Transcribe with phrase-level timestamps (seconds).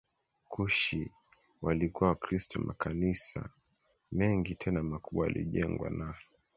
[0.49, 1.11] Kushi
[1.61, 3.49] walikuwa Wakristo Makanisa
[4.11, 6.15] mengi tena makubwa yalijengwa na